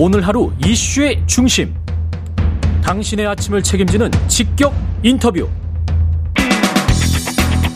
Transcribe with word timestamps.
오늘 0.00 0.24
하루 0.24 0.52
이슈의 0.64 1.20
중심. 1.26 1.74
당신의 2.84 3.26
아침을 3.26 3.64
책임지는 3.64 4.08
직격 4.28 4.72
인터뷰. 5.02 5.48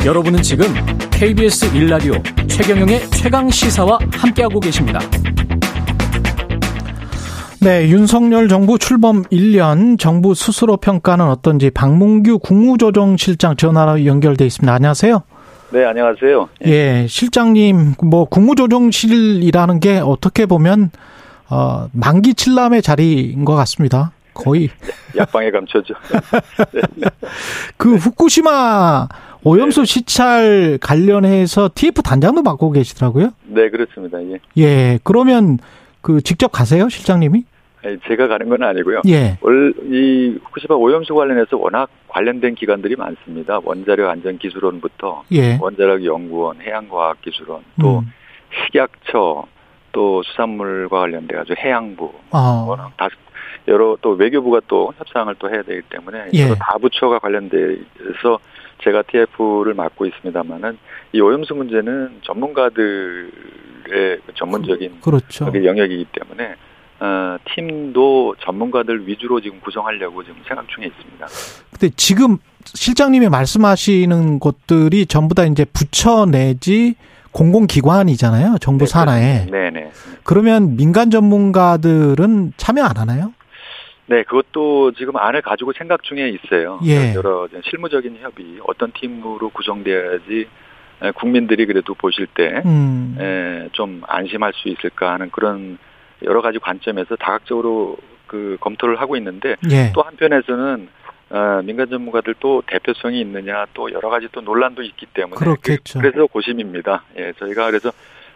여러분은 0.07 0.41
지금 0.41 0.67
KBS 1.11 1.75
일라디오 1.75 2.15
최경영의 2.47 3.11
최강 3.11 3.51
시사와 3.51 3.99
함께하고 4.13 4.61
계십니다. 4.61 5.01
네, 7.61 7.89
윤석열 7.89 8.47
정부 8.49 8.79
출범 8.79 9.25
1년 9.25 9.99
정부 9.99 10.37
스스로 10.37 10.77
평가는 10.77 11.27
어떤지 11.27 11.71
박문규 11.71 12.39
국무조정실장 12.39 13.57
전화로 13.57 14.05
연결돼 14.07 14.47
있습니다. 14.47 14.73
안녕하세요. 14.73 15.25
네, 15.73 15.85
안녕하세요. 15.85 16.49
예, 16.67 17.05
실장님, 17.09 17.95
뭐 18.05 18.27
국무조정실이라는 18.27 19.81
게 19.81 19.99
어떻게 19.99 20.47
보면 20.47 20.93
어, 21.53 21.87
만기 21.93 22.33
칠남의 22.33 22.81
자리인 22.81 23.45
것 23.45 23.55
같습니다. 23.57 24.13
거의 24.33 24.71
약방에 25.15 25.51
감춰죠. 25.51 25.93
네. 26.73 26.81
그 27.77 27.97
후쿠시마 27.97 29.07
오염수 29.45 29.85
시찰 29.85 30.79
관련해서 30.81 31.69
TF 31.75 32.01
단장도 32.01 32.41
맡고 32.41 32.71
계시더라고요. 32.71 33.33
네, 33.45 33.69
그렇습니다. 33.69 34.19
예. 34.23 34.39
예, 34.57 34.99
그러면 35.05 35.59
그 36.01 36.23
직접 36.23 36.49
가세요, 36.49 36.89
실장님이? 36.89 37.45
제가 38.09 38.29
가는 38.29 38.49
건 38.49 38.63
아니고요. 38.63 39.03
예. 39.09 39.37
이 39.91 40.39
후쿠시마 40.45 40.77
오염수 40.77 41.15
관련해서 41.15 41.59
워낙 41.59 41.91
관련된 42.09 42.55
기관들이 42.55 42.97
많습니다. 42.97 43.61
원자력 43.63 44.09
안전기술원부터 44.09 45.25
예. 45.33 45.59
원자력 45.61 46.03
연구원, 46.03 46.63
해양과학기술원, 46.63 47.63
또 47.81 47.99
음. 47.99 48.13
식약처, 48.67 49.47
또 49.93 50.23
수산물과 50.25 51.01
관련돼 51.01 51.37
가지고 51.37 51.61
해양부, 51.61 52.13
아. 52.31 52.65
워낙 52.67 52.93
다 52.97 53.09
여러 53.69 53.97
또 54.01 54.11
외교부가 54.11 54.61
또 54.67 54.93
협상을 54.99 55.33
또 55.39 55.51
해야 55.51 55.63
되기 55.63 55.83
때문에 55.89 56.31
예. 56.33 56.49
다 56.49 56.79
부처가 56.81 57.19
관련돼서 57.21 58.41
제가 58.83 59.03
TF를 59.03 59.75
맡고 59.75 60.07
있습니다만은 60.07 60.79
이 61.13 61.21
오염수 61.21 61.55
문제는 61.55 62.21
전문가들의 62.23 63.31
전문적인 64.35 65.01
그렇죠. 65.01 65.45
그게 65.45 65.65
영역이기 65.65 66.07
때문에 66.13 66.57
어, 67.01 67.37
팀도 67.55 68.37
전문가들 68.41 69.07
위주로 69.07 69.41
지금 69.41 69.61
구성하려고 69.61 70.23
지금 70.23 70.41
생각 70.47 70.69
중에 70.69 70.87
있습니다. 70.87 71.27
근데 71.71 71.91
지금 71.97 72.39
실장님이 72.65 73.29
말씀하시는 73.29 74.39
것들이 74.39 75.07
전부 75.07 75.35
다 75.35 75.45
이제 75.45 75.65
부처 75.65 76.27
내지 76.27 76.95
공공기관이잖아요. 77.33 78.59
정부 78.61 78.87
산하에. 78.87 79.47
네 79.51 79.71
네. 79.71 79.91
그러면 80.23 80.77
민간 80.77 81.11
전문가들은 81.11 82.53
참여 82.57 82.85
안 82.85 82.97
하나요? 82.97 83.33
네, 84.07 84.25
그것도 84.25 84.93
지금 84.93 85.17
안을 85.17 85.43
가지고 85.43 85.73
생각 85.73 86.03
중에 86.03 86.29
있어요. 86.29 86.81
예. 86.85 87.15
여러 87.15 87.49
실무적인 87.65 88.19
협의, 88.21 88.59
어떤 88.67 88.93
팀으로 88.93 89.49
구성돼야지 89.51 90.47
에, 91.03 91.11
국민들이 91.13 91.67
그래도 91.67 91.95
보실 91.95 92.27
때, 92.27 92.63
음. 92.67 93.17
안심할 94.07 94.53
수 94.55 94.69
있을까 94.69 95.15
하는 95.15 95.31
그런 95.31 95.79
여러 96.25 96.43
가지 96.43 96.59
관점에서 96.59 97.17
다각적으로 97.17 97.97
그 98.27 98.57
검토를 98.61 99.01
하고 99.01 99.17
있는데, 99.17 99.57
예. 99.71 99.93
또 99.95 100.03
한편에서는 100.03 100.89
어, 101.33 101.63
민간 101.65 101.89
전문가들도 101.89 102.65
대표성이 102.67 103.21
있느냐 103.23 103.65
또 103.73 103.91
여러 103.91 104.11
가지 104.11 104.29
또 104.33 104.43
논란도 104.43 104.83
있기 104.83 105.07
때문에 105.07 105.37
그렇겠죠. 105.37 106.01
그, 106.01 106.07
래서 106.07 106.27
고심입니다. 106.27 107.05
예, 107.17 107.33
저희가 107.39 107.67
그래서 107.67 107.91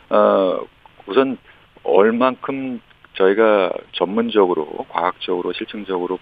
어 0.08 0.60
우선 1.06 1.36
얼만큼 1.82 2.80
저희가 3.14 3.70
전문적으로 3.92 4.86
과학적으로 4.88 5.52
실증적으로 5.52 6.18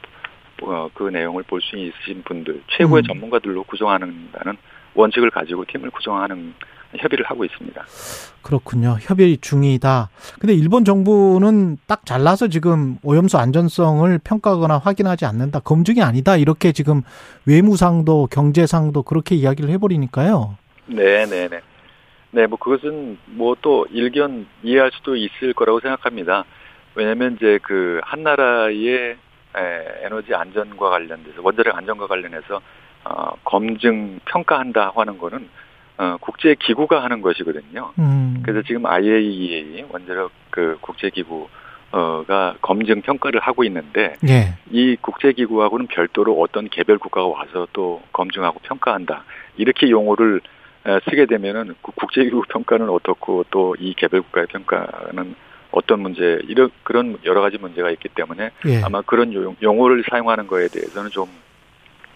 어, 0.62 0.88
그 0.94 1.04
내용을 1.08 1.44
볼 1.44 1.60
수 1.60 1.76
있으신 1.76 2.22
분들 2.24 2.62
최고의 2.76 3.02
음. 3.02 3.06
전문가들로 3.06 3.62
구성하는다는 3.64 4.56
원칙을 4.94 5.30
가지고 5.30 5.64
팀을 5.66 5.90
구성하는 5.90 6.54
협의를 6.98 7.24
하고 7.26 7.44
있습니다. 7.44 7.84
그렇군요. 8.42 8.96
협의 9.00 9.38
중이다. 9.38 10.10
근데 10.38 10.54
일본 10.54 10.84
정부는 10.84 11.78
딱 11.86 12.04
잘라서 12.04 12.48
지금 12.48 12.98
오염수 13.02 13.38
안전성을 13.38 14.18
평가하거나 14.22 14.78
확인하지 14.78 15.24
않는다. 15.24 15.60
검증이 15.60 16.02
아니다. 16.02 16.36
이렇게 16.36 16.72
지금 16.72 17.02
외무상도 17.46 18.28
경제상도 18.30 19.02
그렇게 19.02 19.34
이야기를 19.34 19.70
해버리니까요. 19.70 20.56
네, 20.86 21.24
네, 21.26 21.48
네. 21.48 21.60
네, 22.32 22.46
뭐 22.46 22.58
그것은 22.58 23.16
뭐 23.26 23.54
또 23.62 23.86
일견 23.90 24.46
이해할 24.62 24.90
수도 24.92 25.16
있을 25.16 25.54
거라고 25.54 25.80
생각합니다. 25.80 26.44
왜냐하면 26.96 27.36
이제 27.36 27.58
그 27.62 28.00
한 28.04 28.22
나라의 28.24 29.16
에, 29.56 30.04
에너지 30.04 30.34
안전과 30.34 30.90
관련돼서 30.90 31.40
원자력 31.42 31.76
안전과 31.76 32.06
관련해서 32.08 32.60
어, 33.04 33.32
검증 33.44 34.18
평가한다 34.24 34.92
하는 34.96 35.16
거는 35.16 35.48
어, 35.96 36.16
국제 36.20 36.54
기구가 36.58 37.02
하는 37.04 37.20
것이거든요. 37.22 37.92
음. 37.98 38.42
그래서 38.44 38.62
지금 38.66 38.84
IAEA 38.86 39.84
원자력 39.90 40.30
그 40.50 40.76
국제 40.80 41.10
기구가 41.10 42.56
검증 42.60 43.00
평가를 43.02 43.40
하고 43.40 43.64
있는데 43.64 44.14
예. 44.28 44.54
이 44.70 44.96
국제 45.00 45.32
기구하고는 45.32 45.86
별도로 45.86 46.40
어떤 46.40 46.68
개별 46.68 46.98
국가가 46.98 47.26
와서 47.28 47.68
또 47.72 48.02
검증하고 48.12 48.58
평가한다. 48.60 49.24
이렇게 49.56 49.88
용어를 49.90 50.40
에, 50.86 51.00
쓰게 51.08 51.26
되면은 51.26 51.74
그 51.82 51.92
국제 51.94 52.24
기구 52.24 52.42
평가는 52.48 52.88
어떻고 52.88 53.44
또 53.50 53.74
이 53.78 53.94
개별 53.96 54.22
국가의 54.22 54.46
평가는 54.48 55.34
어떤 55.70 56.00
문제, 56.00 56.38
이런, 56.46 56.70
그런 56.84 57.18
여러 57.24 57.40
가지 57.40 57.58
문제가 57.58 57.90
있기 57.90 58.08
때문에 58.10 58.50
예. 58.66 58.82
아마 58.82 59.00
그런 59.02 59.32
용- 59.32 59.56
용어를 59.62 60.04
사용하는 60.08 60.46
거에 60.46 60.68
대해서는 60.68 61.10
좀 61.10 61.26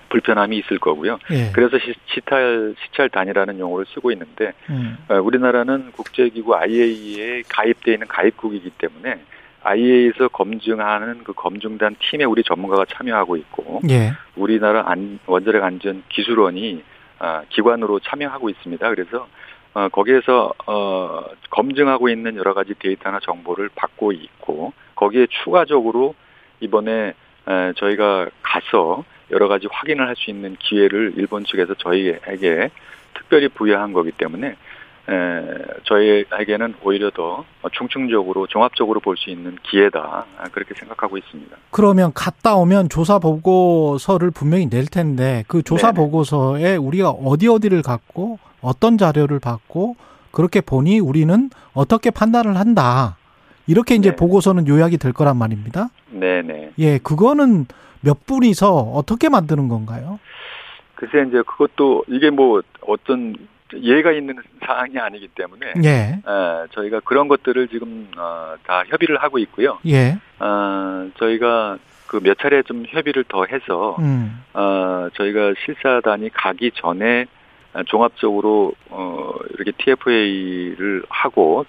불편함이 0.09 0.57
있을 0.59 0.79
거고요. 0.79 1.19
예. 1.31 1.51
그래서 1.53 1.79
시, 1.79 1.95
시찰, 2.07 2.75
시찰 2.85 3.09
단이라는 3.09 3.59
용어를 3.59 3.87
쓰고 3.89 4.11
있는데 4.13 4.53
음. 4.71 4.97
어, 5.09 5.15
우리나라는 5.17 5.93
국제기구 5.93 6.55
IAEA에 6.55 7.43
가입되어 7.49 7.95
있는 7.95 8.07
가입국이기 8.07 8.71
때문에 8.79 9.21
IAEA에서 9.63 10.29
검증하는 10.29 11.25
그 11.25 11.33
검증단 11.33 11.97
팀에 11.99 12.25
우리 12.25 12.43
전문가가 12.43 12.85
참여하고 12.85 13.37
있고 13.37 13.81
예. 13.91 14.13
우리나라 14.37 14.91
안, 14.91 15.19
원자력 15.27 15.63
안전 15.63 16.03
기술원이 16.09 16.83
아, 17.19 17.43
기관으로 17.49 18.01
참여하고 18.01 18.49
있습니다. 18.49 18.89
그래서 18.91 19.27
어, 19.75 19.89
거기에서 19.89 20.53
어, 20.67 21.25
검증하고 21.51 22.09
있는 22.09 22.37
여러 22.37 22.55
가지 22.55 22.75
데이터나 22.79 23.21
정보를 23.21 23.71
받고 23.75 24.13
있고 24.13 24.73
거기에 24.95 25.27
추가적으로 25.43 26.15
이번에 26.61 27.15
에, 27.49 27.73
저희가 27.77 28.29
가서 28.43 29.05
여러 29.31 29.49
가지 29.49 29.67
확인을 29.71 30.07
할 30.07 30.15
수 30.17 30.31
있는 30.31 30.57
기회를 30.59 31.15
일본 31.17 31.45
측에서 31.45 31.75
저희에게 31.75 32.71
특별히 33.15 33.49
부여한 33.49 33.93
거기 33.93 34.11
때문에 34.13 34.49
에, 35.11 35.41
저희에게는 35.85 36.75
오히려 36.83 37.11
더 37.11 37.45
중층적으로 37.73 38.47
종합적으로 38.47 39.01
볼 39.01 39.17
수 39.17 39.31
있는 39.31 39.57
기회다 39.63 40.27
아, 40.39 40.45
그렇게 40.53 40.75
생각하고 40.75 41.17
있습니다. 41.19 41.57
그러면 41.71 42.13
갔다 42.15 42.57
오면 42.57 42.89
조사 42.89 43.19
보고서를 43.19 44.31
분명히 44.31 44.69
낼 44.69 44.87
텐데 44.87 45.45
그 45.49 45.63
조사 45.63 45.93
네네. 45.93 45.97
보고서에 45.97 46.77
우리가 46.77 47.11
어디 47.11 47.49
어디를 47.49 47.83
갖고 47.83 48.39
어떤 48.61 48.99
자료를 48.99 49.39
받고 49.41 49.97
그렇게 50.31 50.61
보니 50.61 51.01
우리는 51.01 51.51
어떻게 51.75 52.11
판단을 52.11 52.57
한다. 52.57 53.17
이렇게 53.69 53.95
이제 53.95 54.11
네. 54.11 54.17
보고서는 54.17 54.67
요약이 54.67 54.99
될 54.99 55.13
거란 55.13 55.37
말입니다. 55.37 55.89
네네. 56.11 56.73
예, 56.79 56.99
그거는 56.99 57.67
몇 58.01 58.27
분이서 58.27 58.73
어떻게 58.73 59.29
만드는 59.29 59.69
건가요? 59.69 60.19
글쎄 60.95 61.25
이제 61.29 61.43
그것도 61.43 62.05
이게 62.09 62.31
뭐 62.31 62.63
어떤 62.87 63.37
예가 63.75 64.13
있는 64.13 64.37
사항이 64.67 64.99
아니기 64.99 65.29
때문에 65.29 65.75
예, 65.85 65.91
에, 65.91 66.67
저희가 66.73 67.01
그런 67.05 67.29
것들을 67.29 67.69
지금 67.69 68.09
어, 68.17 68.55
다 68.67 68.83
협의를 68.89 69.23
하고 69.23 69.39
있고요. 69.39 69.79
예, 69.87 70.17
어, 70.41 71.09
저희가 71.19 71.79
그 72.09 72.21
몇 72.21 72.39
차례 72.39 72.63
좀 72.63 72.85
협의를 72.89 73.25
더 73.29 73.45
해서 73.45 73.97
음, 74.01 74.43
어, 74.55 75.09
저희가 75.15 75.53
실사단이 75.65 76.31
가기 76.31 76.73
전에 76.75 77.27
종합적으로 77.87 78.73
어, 78.89 79.35
이렇게 79.55 79.73
TFA를 79.77 81.05
하고 81.11 81.67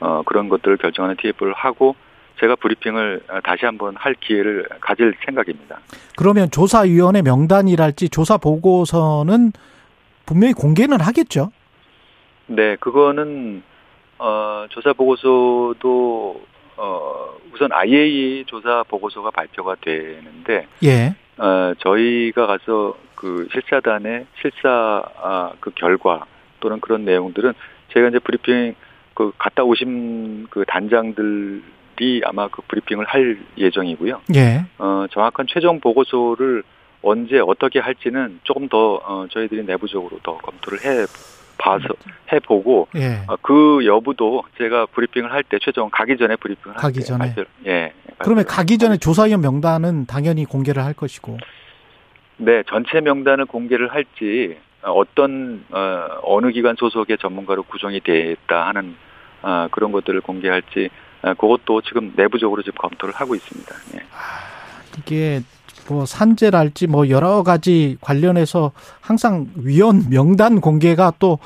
어, 0.00 0.22
그런 0.24 0.48
것들을 0.48 0.78
결정하는 0.78 1.16
TF를 1.16 1.52
하고 1.52 1.94
제가 2.40 2.56
브리핑을 2.56 3.20
다시 3.44 3.66
한번 3.66 3.94
할 3.96 4.14
기회를 4.14 4.66
가질 4.80 5.14
생각입니다. 5.24 5.78
그러면 6.16 6.50
조사위원회 6.50 7.22
명단이랄지 7.22 8.08
조사 8.08 8.38
보고서는 8.38 9.52
분명히 10.24 10.54
공개는 10.54 11.00
하겠죠. 11.00 11.52
네, 12.46 12.76
그거는 12.76 13.62
어, 14.18 14.66
조사 14.70 14.92
보고서도 14.92 16.42
어, 16.76 17.34
우선 17.52 17.72
IAEA 17.72 18.44
조사 18.46 18.84
보고서가 18.88 19.30
발표가 19.30 19.76
되는데 19.80 20.66
예, 20.82 21.14
어, 21.36 21.74
저희가 21.78 22.46
가서 22.46 22.96
그 23.14 23.48
실사단의 23.52 24.26
실사 24.40 25.02
아, 25.22 25.52
그 25.60 25.70
결과 25.74 26.24
또는 26.60 26.80
그런 26.80 27.04
내용들은 27.04 27.52
제가 27.92 28.08
이제 28.08 28.18
브리핑 28.18 28.74
그 29.20 29.32
갔다 29.36 29.62
오신 29.64 30.46
그 30.48 30.64
단장들이 30.66 32.22
아마 32.24 32.48
그 32.48 32.62
브리핑을 32.68 33.04
할 33.04 33.38
예정이고요. 33.58 34.22
예. 34.34 34.64
어, 34.78 35.04
정확한 35.10 35.46
최종 35.46 35.78
보고서를 35.78 36.62
언제 37.02 37.38
어떻게 37.38 37.80
할지는 37.80 38.40
조금 38.44 38.66
더 38.70 38.94
어, 39.04 39.26
저희들이 39.30 39.64
내부적으로 39.64 40.18
더 40.22 40.38
검토를 40.38 40.78
해 40.86 41.04
봐서 41.58 41.88
해보고 42.32 42.88
예. 42.96 43.20
어, 43.28 43.36
그 43.42 43.84
여부도 43.84 44.44
제가 44.56 44.86
브리핑을 44.86 45.30
할 45.30 45.42
때 45.42 45.58
최종 45.60 45.90
가기 45.92 46.16
전에 46.16 46.36
브리핑을 46.36 46.76
가기 46.78 47.00
할때 47.00 47.06
전에? 47.06 47.34
발표를- 47.34 47.46
예. 47.66 47.92
그러면 48.16 48.44
가기 48.46 48.78
전에. 48.78 48.96
조사위원 48.96 49.42
명단은 49.42 50.06
당연히 50.06 50.46
공개를 50.46 50.82
할 50.82 50.94
것이고. 50.94 51.36
네 52.38 52.62
전체 52.70 53.02
명단을 53.02 53.44
공개를 53.44 53.92
할지 53.92 54.56
어, 54.82 54.92
어떤 54.92 55.62
어, 55.70 56.06
어느 56.22 56.50
기관 56.52 56.74
소속의 56.76 57.18
전문가로 57.18 57.64
구성이 57.64 58.00
되었다 58.00 58.66
하는 58.68 58.94
어, 59.42 59.68
그런 59.70 59.92
것들을 59.92 60.20
공개할지 60.20 60.90
어, 61.22 61.34
그것도 61.34 61.82
지금 61.82 62.12
내부적으로 62.16 62.62
지금 62.62 62.78
검토를 62.78 63.14
하고 63.14 63.34
있습니다. 63.34 63.74
예. 63.94 64.00
이게 64.98 65.42
뭐 65.88 66.06
산재랄지 66.06 66.86
뭐 66.86 67.08
여러 67.08 67.42
가지 67.42 67.96
관련해서 68.00 68.72
항상 69.00 69.48
위원 69.56 70.08
명단 70.10 70.60
공개가 70.60 71.12
또 71.18 71.38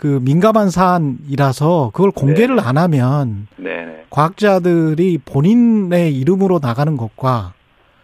그 0.00 0.18
민감한 0.22 0.70
사안이라서 0.70 1.90
그걸 1.92 2.10
공개를 2.10 2.56
네. 2.56 2.62
안 2.64 2.78
하면 2.78 3.48
네, 3.56 3.84
네, 3.84 4.04
과학자들이 4.08 5.18
본인의 5.26 6.16
이름으로 6.16 6.58
나가는 6.62 6.96
것과 6.96 7.52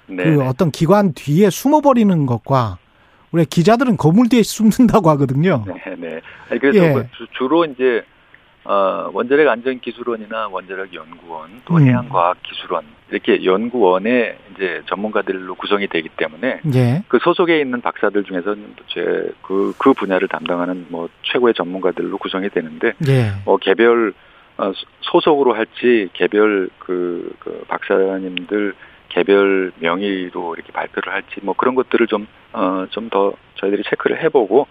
네, 0.06 0.24
그 0.24 0.28
네. 0.28 0.46
어떤 0.46 0.70
기관 0.70 1.14
뒤에 1.14 1.48
숨어버리는 1.48 2.26
것과 2.26 2.76
우리 3.32 3.46
기자들은 3.46 3.96
거물 3.96 4.28
뒤에 4.28 4.42
숨는다고 4.44 5.08
하거든요. 5.08 5.64
네, 5.66 5.74
네. 5.96 6.20
아니, 6.50 6.60
그래서 6.60 6.84
예. 6.84 6.90
뭐 6.90 7.02
주- 7.16 7.26
주로 7.38 7.64
이제 7.64 8.04
어, 8.68 9.10
원자력 9.12 9.48
안전 9.48 9.78
기술원이나 9.80 10.48
원자력 10.48 10.92
연구원 10.92 11.62
또 11.64 11.76
음. 11.76 11.86
해양과학 11.86 12.42
기술원 12.42 12.84
이렇게 13.10 13.44
연구원의 13.44 14.36
이제 14.54 14.82
전문가들로 14.86 15.54
구성이 15.54 15.86
되기 15.86 16.08
때문에 16.08 16.60
예. 16.74 17.02
그 17.06 17.18
소속에 17.22 17.60
있는 17.60 17.80
박사들 17.80 18.24
중에서는 18.24 18.74
제그 18.88 19.74
그 19.78 19.92
분야를 19.94 20.26
담당하는 20.28 20.86
뭐 20.88 21.08
최고의 21.22 21.54
전문가들로 21.54 22.18
구성이 22.18 22.48
되는데 22.48 22.94
예. 23.08 23.30
뭐 23.44 23.58
개별 23.58 24.12
어, 24.58 24.72
소- 24.74 24.86
소속으로 25.12 25.54
할지 25.54 26.08
개별 26.14 26.68
그, 26.80 27.32
그 27.38 27.62
박사님들 27.68 28.74
개별 29.10 29.70
명의로 29.78 30.54
이렇게 30.56 30.72
발표를 30.72 31.12
할지 31.12 31.36
뭐 31.42 31.54
그런 31.54 31.74
것들을 31.74 32.06
좀 32.08 32.26
어 32.52 32.86
좀 32.90 33.10
더 33.10 33.34
저희들이 33.56 33.82
체크를 33.88 34.22
해보고 34.24 34.62
어, 34.62 34.66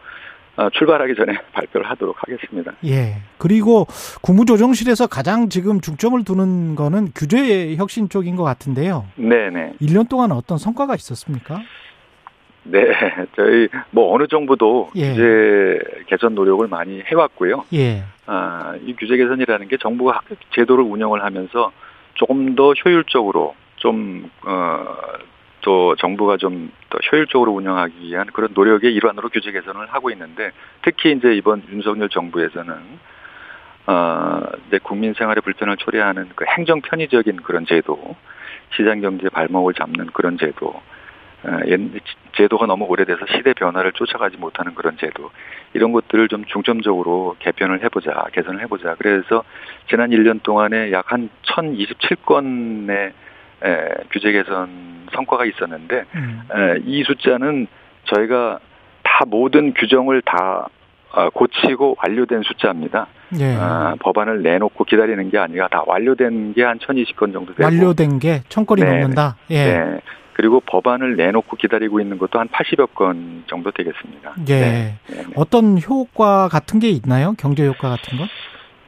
출발하기 0.73 1.15
전에 1.15 1.33
발표를 1.53 1.89
하도록 1.91 2.15
하겠습니다. 2.17 2.73
예. 2.85 3.17
그리고 3.37 3.87
국무조정실에서 4.21 5.07
가장 5.07 5.49
지금 5.49 5.81
중점을 5.81 6.23
두는 6.23 6.75
거는 6.75 7.09
규제 7.15 7.75
혁신 7.75 8.09
쪽인 8.09 8.35
것 8.35 8.43
같은데요. 8.43 9.05
네네. 9.15 9.73
1년 9.81 10.09
동안 10.09 10.31
어떤 10.31 10.57
성과가 10.57 10.95
있었습니까? 10.95 11.61
네, 12.63 12.79
저희 13.35 13.67
뭐 13.91 14.13
어느 14.13 14.27
정부도 14.27 14.89
예. 14.95 15.11
규제 15.11 15.79
개선 16.07 16.35
노력을 16.35 16.67
많이 16.67 17.01
해왔고요. 17.01 17.65
예. 17.73 18.03
아, 18.25 18.73
이 18.83 18.95
규제 18.95 19.17
개선이라는 19.17 19.67
게 19.67 19.77
정부가 19.77 20.21
제도를 20.55 20.83
운영을 20.83 21.23
하면서 21.23 21.71
조금 22.15 22.55
더 22.55 22.73
효율적으로 22.73 23.55
좀, 23.77 24.29
어, 24.45 24.85
또 25.65 25.95
정부가 25.97 26.37
좀 26.37 26.71
더 26.91 26.99
효율적으로 27.11 27.51
운영하기 27.51 27.99
위한 28.01 28.27
그런 28.27 28.51
노력의 28.53 28.93
일환으로 28.93 29.29
규제 29.29 29.51
개선을 29.51 29.87
하고 29.87 30.11
있는데 30.11 30.51
특히 30.83 31.11
이제 31.11 31.33
이번 31.35 31.63
윤석열 31.71 32.07
정부에서는 32.09 32.73
어, 33.87 34.41
이제 34.67 34.79
국민 34.81 35.13
생활의 35.13 35.41
불편을 35.41 35.77
초래하는 35.77 36.29
그 36.35 36.45
행정 36.45 36.81
편의적인 36.81 37.37
그런 37.37 37.65
제도, 37.65 38.15
시장 38.75 39.01
경제 39.01 39.29
발목을 39.29 39.73
잡는 39.73 40.07
그런 40.13 40.37
제도, 40.37 40.67
어, 41.43 41.59
옛- 41.67 41.91
제도가 42.37 42.65
너무 42.67 42.85
오래돼서 42.85 43.25
시대 43.35 43.53
변화를 43.53 43.91
쫓아가지 43.93 44.37
못하는 44.37 44.73
그런 44.75 44.97
제도, 44.97 45.31
이런 45.73 45.91
것들을 45.91 46.27
좀 46.29 46.45
중점적으로 46.45 47.35
개편을 47.39 47.83
해보자, 47.83 48.25
개선을 48.33 48.61
해보자. 48.61 48.95
그래서 48.97 49.43
지난 49.89 50.09
1년 50.11 50.41
동안에 50.43 50.91
약 50.91 51.11
한 51.11 51.29
1027건의 51.43 53.11
규제 54.11 54.31
개선 54.31 55.07
성과가 55.13 55.45
있었는데, 55.45 56.03
음. 56.15 56.41
에, 56.51 56.81
이 56.85 57.03
숫자는 57.03 57.67
저희가 58.05 58.59
다 59.03 59.25
모든 59.27 59.73
규정을 59.73 60.21
다 60.23 60.67
어, 61.11 61.29
고치고 61.29 61.95
완료된 62.03 62.41
숫자입니다. 62.43 63.07
예. 63.39 63.55
아, 63.57 63.95
법안을 64.01 64.43
내놓고 64.43 64.83
기다리는 64.83 65.29
게 65.29 65.37
아니라 65.37 65.67
다 65.69 65.81
완료된 65.87 66.53
게 66.53 66.61
한 66.63 66.77
1020건 66.79 67.31
정도 67.31 67.53
되고 67.55 67.63
완료된 67.63 68.19
게 68.19 68.41
천건이 68.49 68.81
네, 68.81 68.89
넘는다. 68.89 69.37
예. 69.49 69.55
네. 69.65 69.99
그리고 70.33 70.59
법안을 70.59 71.15
내놓고 71.15 71.55
기다리고 71.55 72.01
있는 72.01 72.17
것도 72.17 72.37
한 72.39 72.49
80여 72.49 72.93
건 72.93 73.43
정도 73.47 73.71
되겠습니다. 73.71 74.33
예. 74.49 74.59
네. 74.59 74.95
어떤 75.37 75.79
효과 75.81 76.49
같은 76.49 76.79
게 76.79 76.89
있나요? 76.89 77.33
경제 77.39 77.65
효과 77.65 77.89
같은 77.91 78.17
거? 78.17 78.25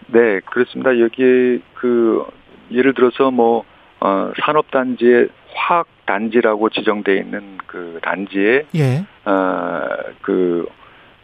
네, 0.07 0.41
그렇습니다. 0.45 0.99
여기 0.99 1.61
그 1.75 2.25
예를 2.71 2.93
들어서 2.93 3.31
뭐 3.31 3.63
어, 3.99 4.31
산업단지의 4.43 5.29
화학 5.53 5.87
단지라고 6.05 6.69
지정돼 6.69 7.17
있는 7.17 7.57
그 7.65 7.99
단지에 8.01 8.65
예. 8.75 9.05
어그 9.25 10.67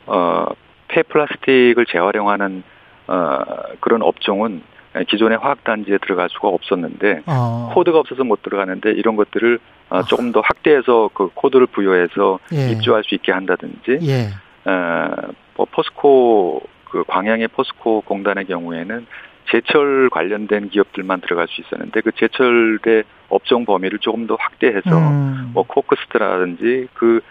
어, 0.06 0.48
폐플라스틱을 0.90 1.86
재활용하는 1.86 2.64
어, 3.08 3.40
그런 3.80 4.02
업종은 4.02 4.62
기존의 5.10 5.40
화학단지에 5.40 5.98
들어갈 6.00 6.30
수가 6.30 6.50
없었는데 6.50 7.24
어. 7.26 7.72
코드가 7.74 8.00
없어서 8.00 8.24
못 8.24 8.44
들어가는데 8.44 8.92
이런 8.92 9.16
것들을 9.16 9.60
어, 9.90 9.98
아. 9.98 10.04
조금 10.04 10.32
더 10.32 10.42
확대해서 10.42 11.10
그 11.14 11.30
코드를 11.34 11.68
부여해서 11.68 12.40
예. 12.54 12.72
입주할 12.72 13.04
수 13.04 13.16
있게 13.16 13.32
한다든지 13.32 14.00
예. 14.04 14.70
어, 14.70 15.16
뭐 15.56 15.66
포스코 15.72 16.62
그 16.86 17.04
광양의 17.08 17.48
포스코 17.50 18.02
공단의 18.02 18.46
경우에는 18.46 19.08
제철 19.50 20.10
관련된 20.10 20.70
기업들만 20.70 21.22
들어갈 21.22 21.48
수 21.48 21.62
있었는데 21.62 22.02
그 22.02 22.12
제철의 22.14 23.04
업종 23.30 23.66
범위를 23.66 24.00
조금 24.00 24.28
더 24.28 24.36
확대해서 24.40 24.98
음. 24.98 25.52
뭐 25.54 25.64
코크스트라든지 25.64 26.88
그 26.94 27.22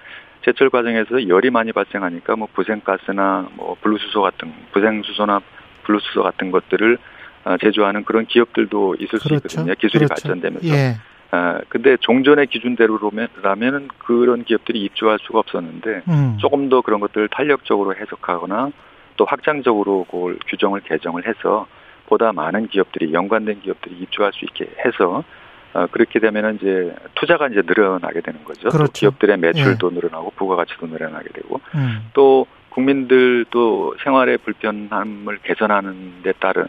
제철 0.44 0.70
과정에서 0.70 1.28
열이 1.28 1.50
많이 1.50 1.72
발생하니까 1.72 2.36
뭐 2.36 2.48
부생가스나 2.52 3.48
뭐 3.54 3.76
블루수소 3.80 4.22
같은 4.22 4.52
부생수소나 4.72 5.40
블루수소 5.84 6.22
같은 6.22 6.50
것들을 6.50 6.98
어, 7.44 7.56
제조하는 7.58 8.04
그런 8.04 8.26
기업들도 8.26 8.96
있을 9.00 9.18
수 9.18 9.28
그렇죠. 9.28 9.48
있거든요. 9.48 9.74
기술이 9.74 10.06
그렇죠. 10.06 10.14
발전되면서. 10.14 10.68
예. 10.68 10.96
아, 11.32 11.60
근데 11.68 11.96
종전의 11.98 12.48
기준대로라면 12.48 13.88
그런 13.98 14.44
기업들이 14.44 14.80
입주할 14.84 15.18
수가 15.22 15.38
없었는데 15.38 16.02
음. 16.08 16.36
조금 16.38 16.68
더 16.68 16.82
그런 16.82 17.00
것들을 17.00 17.28
탄력적으로 17.28 17.96
해석하거나 17.96 18.70
또 19.16 19.24
확장적으로 19.24 20.04
그걸 20.04 20.38
규정을 20.46 20.80
개정을 20.80 21.26
해서 21.26 21.66
보다 22.12 22.30
많은 22.30 22.68
기업들이 22.68 23.14
연관된 23.14 23.62
기업들이 23.62 23.96
입주할 24.00 24.32
수 24.34 24.44
있게 24.44 24.68
해서 24.84 25.24
어, 25.72 25.86
그렇게 25.90 26.18
되면은 26.18 26.56
이제 26.56 26.94
투자가 27.14 27.48
이제 27.48 27.62
늘어나게 27.64 28.20
되는 28.20 28.44
거죠. 28.44 28.68
또 28.68 28.76
그렇죠. 28.76 28.92
기업들의 28.92 29.38
매출도 29.38 29.88
늘어나고 29.90 30.32
부가가치도 30.36 30.88
늘어나게 30.88 31.30
되고 31.30 31.62
음. 31.74 32.10
또 32.12 32.46
국민들도 32.68 33.96
생활의 34.04 34.38
불편함을 34.38 35.38
개선하는 35.38 36.22
데 36.22 36.32
따른 36.32 36.66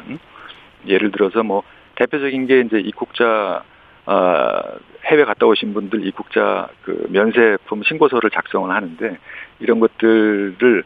예를 0.88 1.12
들어서 1.12 1.44
뭐 1.44 1.64
대표적인 1.96 2.48
게 2.48 2.62
이제 2.62 2.80
입국자 2.80 3.64
어, 4.06 4.62
해외 5.04 5.26
갔다 5.26 5.46
오신 5.46 5.74
분들 5.74 6.08
입국자 6.08 6.70
그 6.84 7.08
면세품 7.10 7.84
신고서를 7.84 8.30
작성을 8.30 8.74
하는데 8.74 9.18
이런 9.60 9.82
것들을 9.82 10.84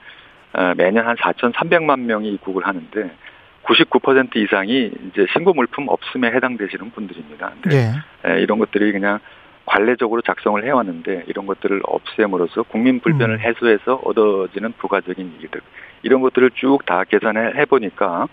어, 0.54 0.74
매년 0.76 1.06
한 1.06 1.16
4,300만 1.16 2.00
명이 2.00 2.32
입국을 2.34 2.66
하는데 2.66 3.12
99% 3.68 4.36
이상이 4.38 4.92
이제 5.10 5.26
신고 5.34 5.54
물품 5.54 5.88
없음에 5.90 6.32
해당되시는 6.32 6.92
분들입니다. 6.92 7.52
근데 7.62 7.78
예. 8.26 8.30
에, 8.30 8.42
이런 8.42 8.60
것들이 8.60 8.92
그냥 8.92 9.20
관례적으로 9.66 10.22
작성을 10.22 10.64
해왔는데 10.64 11.26
이런 11.28 11.46
것들을 11.46 11.82
없앰으로써 11.84 12.64
국민 12.64 13.02
불편을 13.02 13.36
음. 13.36 13.40
해소해서 13.40 13.96
얻어지는 14.06 14.74
부가적인 14.78 15.40
이득 15.42 15.62
이런 16.04 16.22
것들을 16.22 16.52
쭉 16.56 16.86
다 16.86 17.04
계산해 17.04 17.60
해보니까 17.60 18.28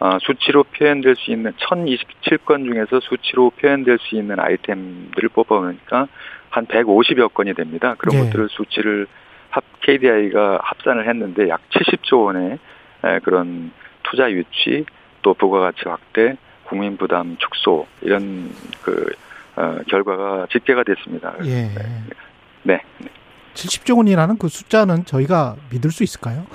아, 0.00 0.18
수치로 0.20 0.64
표현될 0.64 1.16
수 1.16 1.32
있는 1.32 1.52
1027건 1.52 2.70
중에서 2.70 3.00
수치로 3.00 3.50
표현될 3.50 3.98
수 4.00 4.14
있는 4.14 4.38
아이템들을 4.38 5.30
뽑아보니까 5.30 6.06
한 6.50 6.66
150여 6.66 7.32
건이 7.32 7.54
됩니다. 7.54 7.94
그런 7.98 8.16
네. 8.16 8.24
것들을 8.24 8.48
수치를 8.50 9.06
합 9.50 9.64
KDI가 9.80 10.60
합산을 10.62 11.08
했는데 11.08 11.48
약 11.48 11.60
70조 11.70 12.26
원의 12.26 12.58
에, 13.04 13.18
그런 13.20 13.72
투자 14.10 14.30
유치 14.30 14.84
또 15.22 15.34
부가가치 15.34 15.80
확대 15.88 16.36
국민 16.64 16.96
부담 16.96 17.36
축소 17.38 17.86
이런 18.02 18.50
그 18.82 19.06
어, 19.56 19.78
결과가 19.88 20.46
집계가 20.52 20.82
됐습니다. 20.84 21.34
예. 21.44 21.70
네. 22.62 22.80
70조 23.54 23.96
원이라는 23.96 24.38
그 24.38 24.46
숫자는 24.48 25.04
저희가 25.04 25.56
믿을 25.72 25.90
수 25.90 26.04
있을까요? 26.04 26.46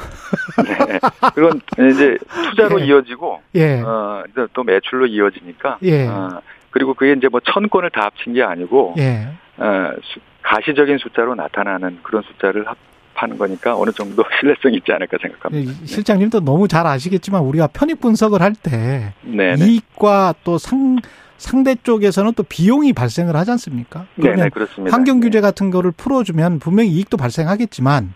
네. 0.66 1.00
그건 1.36 1.60
이제 1.92 2.18
투자로 2.50 2.80
예. 2.82 2.86
이어지고 2.86 3.42
예. 3.56 3.82
어, 3.82 4.24
또 4.54 4.64
매출로 4.64 5.08
이어지니까 5.08 5.80
예. 5.84 6.08
어, 6.08 6.42
그리고 6.72 6.94
그게 6.94 7.12
이제 7.14 7.28
뭐 7.28 7.42
천 7.44 7.68
건을 7.70 7.90
다 7.90 8.06
합친 8.06 8.34
게 8.34 8.42
아니고 8.44 8.96
예. 9.00 9.28
어, 9.58 9.92
수- 10.02 10.20
가시적인 10.44 10.98
숫자로 11.00 11.36
나타나는 11.36 12.00
그런 12.04 12.24
숫자를 12.24 12.68
합 12.68 12.78
하는 13.14 13.38
거니까 13.38 13.78
어느 13.78 13.92
정도 13.92 14.24
신뢰성이 14.40 14.78
있지 14.78 14.92
않을까 14.92 15.18
생각합니다. 15.22 15.72
이 15.72 15.88
실장님도 15.88 16.42
너무 16.42 16.68
잘 16.68 16.86
아시겠지만 16.88 17.42
우리가 17.44 17.68
편익 17.68 18.02
분석을 18.02 18.42
할때 18.42 19.14
네, 19.22 19.56
네. 19.56 19.66
이익과 19.66 20.36
또 20.44 20.58
상, 20.58 20.98
상대 21.38 21.76
쪽에서는 21.76 22.34
또 22.34 22.44
비용이 22.44 22.94
발생을 22.94 23.36
하지 23.36 23.52
않습니까? 23.52 24.06
네, 24.16 24.36
네, 24.36 24.50
그렇습니다. 24.50 24.96
환경 24.96 25.20
규제 25.20 25.42
같은 25.42 25.70
거를 25.72 25.92
풀어주면 25.92 26.60
분명히 26.60 26.90
이익도 26.92 27.18
발생하겠지만 27.18 28.14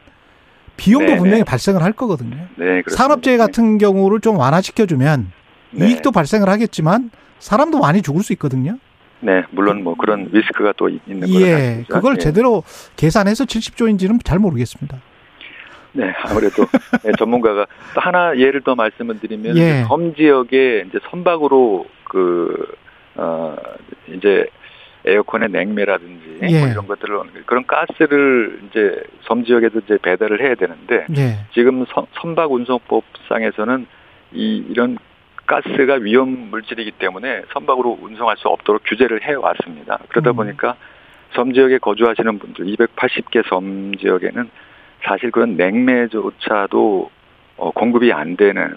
비용도 0.77 1.13
네, 1.13 1.18
분명히 1.18 1.39
네. 1.39 1.44
발생을 1.44 1.82
할 1.84 1.92
거거든요. 1.94 2.36
네, 2.56 2.82
그렇습니다. 2.82 2.96
산업재해 2.96 3.38
같은 3.38 3.77
경우를 3.77 4.20
좀 4.22 4.38
완화시켜주면 4.38 5.32
네. 5.72 5.88
이익도 5.89 6.12
발생을 6.12 6.50
하겠지만 6.50 7.12
사람도 7.39 7.80
많이 7.80 8.01
죽을 8.01 8.24
수 8.24 8.34
있거든요. 8.34 8.77
네, 9.20 9.44
물론 9.52 9.84
뭐 9.84 9.96
그런 9.96 10.30
리스크가 10.32 10.74
또 10.78 10.90
있는 10.90 11.22
거는 11.22 11.42
예. 11.42 11.84
그걸 11.90 12.16
예. 12.16 12.18
제대로 12.20 12.64
계산해서 12.96 13.46
70조인지는 13.46 14.24
잘 14.24 14.38
모르겠습니다. 14.40 14.98
네, 15.94 16.14
아무래도 16.24 16.66
네, 17.04 17.12
전문가가 17.18 17.66
또 17.96 18.02
하나 18.02 18.38
예를 18.38 18.62
더 18.62 18.76
말씀을 18.76 19.20
드리면 19.20 19.58
예. 19.58 19.84
섬 19.88 20.14
지역에 20.14 20.86
이제 20.88 21.00
선박으로 21.10 21.88
그 22.04 22.76
어, 23.16 23.56
이제 24.14 24.46
에어컨의 25.06 25.50
냉매라든지 25.50 26.40
예. 26.44 26.60
뭐 26.60 26.68
이런 26.68 26.86
것들을 26.86 27.18
그런 27.48 27.66
가스를 27.66 28.60
이제 28.70 29.02
섬 29.24 29.44
지역에도 29.44 29.80
이제 29.80 29.98
배달을 30.02 30.42
해야 30.42 30.54
되는데 30.54 31.06
예, 31.18 31.40
지금 31.54 31.86
선- 31.94 32.06
선박 32.22 32.52
운송법상에서는 32.52 33.88
이 34.34 34.66
이런 34.70 34.98
가스가 35.48 35.96
위험 35.96 36.50
물질이기 36.51 36.92
때문에 36.92 37.44
선박으로 37.54 37.98
운송할 38.01 38.38
수 38.38 38.50
없도록 38.50 38.84
규제를 38.86 39.24
해 39.24 39.34
왔습니다. 39.34 39.98
그러다 40.10 40.32
음. 40.32 40.36
보니까 40.36 40.75
섬 41.32 41.54
지역에 41.54 41.77
거주하시는 41.80 42.38
분들 42.39 42.66
280개 42.66 43.48
섬 43.50 43.96
지역에는 43.98 44.50
사실 45.04 45.32
그런 45.32 45.56
냉매조차도 45.58 47.10
어, 47.58 47.72
공급이 47.72 48.12
안 48.13 48.36
되는 48.38 48.75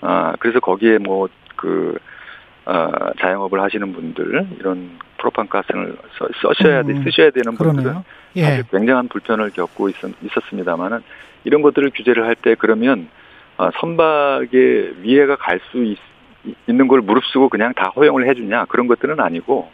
아 0.00 0.34
그래서 0.40 0.58
거기에 0.60 0.98
뭐그 0.98 1.98
어, 2.66 2.90
자영업을 3.20 3.60
하시는 3.60 3.92
분들 3.92 4.46
이런 4.58 4.98
프로판 5.18 5.48
가스를 5.48 5.96
써, 6.18 6.28
써셔야 6.42 6.82
돼, 6.82 6.92
음, 6.92 7.04
쓰셔야 7.04 7.30
되는 7.30 7.56
분들은 7.56 7.82
그러네요. 7.82 8.04
사실 8.34 8.58
예, 8.58 8.62
굉장한 8.70 9.08
불편을 9.08 9.50
겪고 9.50 9.88
있, 9.90 9.96
있었 10.22 10.42
습니다만은 10.48 11.00
이런 11.44 11.62
것들을 11.62 11.90
규제를 11.94 12.24
할 12.26 12.34
때 12.36 12.54
그러면 12.58 13.00
어, 13.00 13.19
선박에 13.80 14.92
위해가 15.02 15.36
갈 15.36 15.60
수 15.70 15.94
있는 16.66 16.88
걸 16.88 17.02
무릅쓰고 17.02 17.50
그냥 17.50 17.74
다 17.74 17.92
허용을 17.94 18.26
해주냐 18.28 18.64
그런 18.66 18.86
것들은 18.86 19.20
아니고 19.20 19.70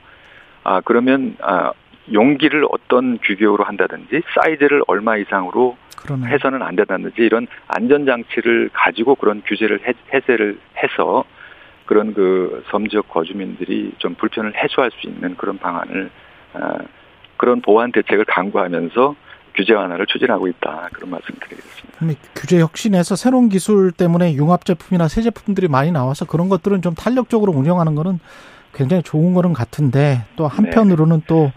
아 0.64 0.80
그러면 0.84 1.36
아 1.40 1.72
용기를 2.12 2.66
어떤 2.70 3.18
규격으로 3.18 3.62
한다든지 3.64 4.22
사이즈를 4.34 4.82
얼마 4.88 5.16
이상으로 5.16 5.76
그러네. 6.02 6.26
해서는 6.28 6.62
안 6.62 6.74
된다든지 6.74 7.14
이런 7.22 7.46
안전 7.68 8.04
장치를 8.06 8.70
가지고 8.72 9.14
그런 9.14 9.42
규제를 9.46 9.80
해, 9.86 9.92
해제를 10.12 10.58
해서 10.82 11.24
그런 11.84 12.14
그 12.14 12.64
섬 12.70 12.88
지역 12.88 13.08
거주민들이 13.08 13.92
좀 13.98 14.14
불편을 14.14 14.54
해소할 14.56 14.90
수 14.90 15.06
있는 15.06 15.36
그런 15.36 15.58
방안을 15.58 16.10
아, 16.54 16.78
그런 17.36 17.60
보완 17.60 17.92
대책을 17.92 18.24
강구하면서 18.24 19.14
규제 19.56 19.72
완화를 19.72 20.06
추진하고 20.06 20.48
있다 20.48 20.88
그런 20.92 21.10
말씀드리겠습니다. 21.10 22.20
규제 22.34 22.60
혁신에서 22.60 23.16
새로운 23.16 23.48
기술 23.48 23.92
때문에 23.92 24.34
융합 24.34 24.64
제품이나 24.64 25.08
새 25.08 25.22
제품들이 25.22 25.68
많이 25.68 25.90
나와서 25.92 26.24
그런 26.24 26.48
것들은 26.48 26.82
좀 26.82 26.94
탄력적으로 26.94 27.52
운영하는 27.52 27.94
거는 27.94 28.20
굉장히 28.74 29.02
좋은 29.02 29.32
거는 29.34 29.52
같은데 29.54 30.24
또 30.36 30.46
한편으로는 30.46 31.22
또 31.26 31.50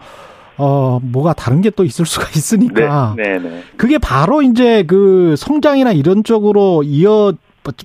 어, 0.56 1.00
뭐가 1.02 1.32
다른 1.32 1.62
게 1.62 1.70
또 1.70 1.84
있을 1.84 2.04
수가 2.04 2.26
있으니까. 2.36 3.14
네, 3.16 3.38
네, 3.38 3.48
네. 3.48 3.62
그게 3.76 3.98
바로 3.98 4.42
이제 4.42 4.82
그 4.82 5.34
성장이나 5.36 5.92
이런 5.92 6.24
쪽으로 6.24 6.82
이어 6.84 7.32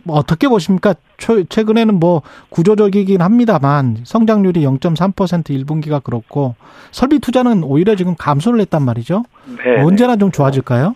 뭐 0.04 0.18
어떻게 0.18 0.48
보십니까? 0.48 0.94
최- 1.18 1.44
최근에는 1.46 1.96
뭐 2.00 2.22
구조적이긴 2.50 3.22
합니다만 3.22 3.98
성장률이 4.04 4.62
0.3% 4.64 5.50
1분기가 5.66 6.04
그렇고 6.04 6.56
설비 6.92 7.20
투자는 7.20 7.64
오히려 7.64 7.96
지금 7.96 8.16
감소를 8.18 8.60
했단 8.62 8.84
말이죠. 8.84 9.24
네, 9.64 9.82
언제나 9.82 10.16
좀 10.16 10.32
좋아질까요? 10.32 10.94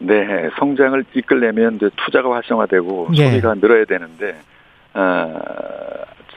네, 0.00 0.48
성장을 0.58 1.04
이끌려면 1.14 1.76
이제 1.76 1.90
투자가 1.96 2.30
활성화되고 2.34 3.08
예. 3.16 3.30
소비가 3.30 3.54
늘어야 3.54 3.84
되는데, 3.84 4.36
아, 4.92 5.34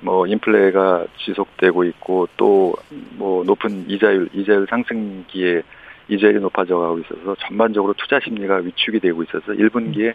뭐 0.02 0.26
인플레가 0.26 1.06
지속되고 1.26 1.84
있고 1.86 2.28
또 2.38 2.74
뭐 3.18 3.44
높은 3.44 3.86
이자율, 3.88 4.30
이자율 4.34 4.66
상승기에 4.68 5.62
이자율이 6.08 6.40
높아져 6.40 6.78
가고 6.78 7.00
있어서 7.00 7.36
전반적으로 7.48 7.94
투자 7.94 8.20
심리가 8.20 8.56
위축이 8.56 9.00
되고 9.00 9.22
있어서 9.24 9.52
1분기에 9.54 10.14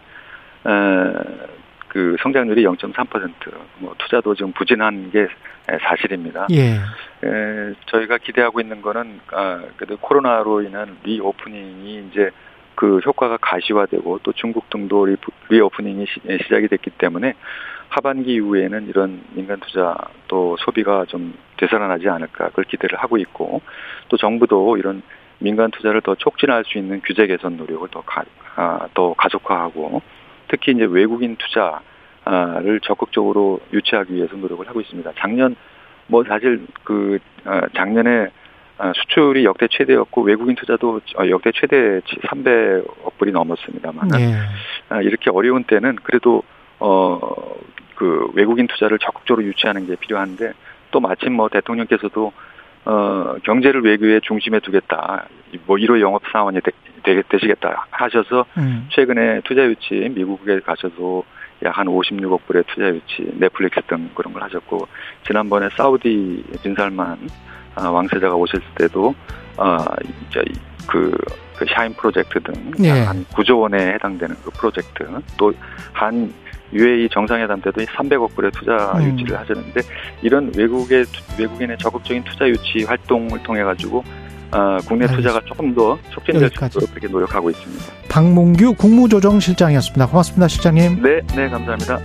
어, 0.65 1.13
그 1.89 2.17
성장률이 2.21 2.65
0.3%뭐 2.65 3.95
투자도 3.99 4.35
지금 4.35 4.53
부진한 4.53 5.11
게 5.11 5.29
사실입니다. 5.83 6.47
예. 6.53 6.75
에, 6.75 7.75
저희가 7.87 8.19
기대하고 8.19 8.61
있는 8.61 8.83
거는 8.83 9.21
아, 9.33 9.63
그래도 9.77 9.97
코로나로 9.97 10.63
인한 10.63 10.97
reopening이 11.03 12.09
이제 12.11 12.31
그 12.75 12.99
효과가 12.99 13.39
가시화되고 13.39 14.21
또 14.23 14.33
중국 14.33 14.69
등도 14.71 15.07
리, 15.07 15.17
리오프닝이 15.49 16.07
시, 16.07 16.21
시작이 16.43 16.69
됐기 16.69 16.91
때문에 16.91 17.35
하반기 17.89 18.35
이후에는 18.35 18.89
이런 18.89 19.23
민간 19.33 19.59
투자 19.61 19.97
또 20.29 20.57
소비가 20.59 21.05
좀 21.07 21.35
되살아나지 21.57 22.09
않을까 22.09 22.49
그걸 22.49 22.65
기대를 22.65 22.99
하고 22.99 23.17
있고 23.17 23.63
또 24.09 24.17
정부도 24.17 24.77
이런 24.77 25.03
민간 25.39 25.71
투자를 25.71 26.01
더 26.01 26.15
촉진할 26.15 26.65
수 26.67 26.79
있는 26.79 27.01
규제 27.05 27.27
개선 27.27 27.57
노력을 27.57 27.89
더, 27.91 28.01
가, 28.03 28.25
아, 28.57 28.89
더 28.95 29.15
가속화하고 29.15 30.03
특히 30.49 30.73
이제 30.73 30.85
외국인 30.85 31.37
투자를 31.37 32.81
적극적으로 32.83 33.61
유치하기 33.73 34.15
위해서 34.15 34.37
노력을 34.37 34.67
하고 34.69 34.81
있습니다. 34.81 35.13
작년 35.19 35.57
뭐 36.07 36.25
사실 36.25 36.67
그 36.85 37.19
어, 37.45 37.61
작년에 37.75 38.29
어, 38.79 38.93
수출이 38.95 39.45
역대 39.45 39.69
최대였고 39.69 40.23
외국인 40.23 40.55
투자도 40.55 41.01
어, 41.19 41.29
역대 41.29 41.51
최대 41.53 42.01
300억 42.01 43.17
불이 43.19 43.33
넘었습니다만 43.33 44.11
예. 44.21 44.35
아, 44.89 45.03
이렇게 45.03 45.31
어려운 45.31 45.65
때는 45.65 45.97
그래도 46.03 46.43
어 46.79 47.19
그 47.97 48.31
외국인 48.35 48.69
투자를 48.69 48.99
적극적으로 48.99 49.45
유치하는 49.45 49.87
게 49.87 49.97
필요한데 49.97 50.53
또 50.93 51.01
마침 51.01 51.33
뭐 51.33 51.49
대통령께서도 51.49 52.33
어 52.85 53.35
경제를 53.43 53.83
외교의 53.83 54.21
중심에 54.21 54.61
두겠다 54.61 55.27
뭐 55.67 55.77
1호 55.77 56.01
영업 56.01 56.23
사원이 56.33 56.61
되, 56.61 56.71
되, 57.03 57.23
되시겠다 57.29 57.87
하셔서 57.91 58.45
음. 58.59 58.89
최근에 58.91 59.43
투자 59.45 59.63
유치 59.65 59.95
미국에 60.11 60.61
가셔도 60.61 61.25
약한 61.65 61.87
56억 61.87 62.41
불의 62.47 62.65
투자 62.67 62.89
유치 62.89 63.31
넷플릭스 63.39 63.81
등 63.87 64.11
그런 64.15 64.33
걸 64.33 64.43
하셨고 64.43 64.87
지난번에 65.27 65.69
사우디 65.77 66.45
빈살만 66.63 67.19
아, 67.77 67.89
왕세자가 67.89 68.35
오셨을 68.35 68.63
때도 68.77 69.15
아 69.57 69.85
이제 70.29 70.43
그, 70.87 71.17
그 71.57 71.65
샤힌 71.71 71.93
프로젝트 71.95 72.41
등 72.41 72.55
예. 72.85 72.91
한 72.91 73.25
9조 73.27 73.61
원에 73.61 73.95
해당되는 73.95 74.37
그 74.45 74.51
프로젝트 74.51 75.07
또한 75.39 76.33
UAE 76.73 77.09
정상회담 77.11 77.61
때도 77.63 77.81
300억 77.83 78.35
불의 78.35 78.51
투자 78.51 78.93
음. 78.99 79.05
유치를 79.13 79.39
하셨는데 79.39 79.81
이런 80.23 80.51
외국의 80.57 81.05
투- 81.05 81.43
외국인의 81.43 81.79
적극적인 81.79 82.25
투자 82.25 82.49
유치 82.49 82.85
활동을 82.85 83.43
통해 83.43 83.63
가지고 83.63 84.03
아, 84.53 84.79
국내 84.87 85.07
투자가 85.07 85.41
조금 85.45 85.75
더 85.75 85.99
촉진될 86.11 86.41
수 86.41 86.45
여기까지. 86.47 86.73
있도록 86.79 86.91
그렇게 86.95 87.09
노력하고 87.09 87.51
있습니다. 87.51 87.85
방문규 88.09 88.75
국무조정실장이었습니다. 88.75 90.07
고맙습니다, 90.07 90.49
실장님. 90.49 91.03
네, 91.03 91.21
네, 91.35 91.49
감사합니다. 91.49 92.01